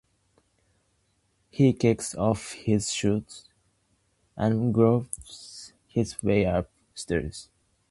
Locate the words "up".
6.47-6.71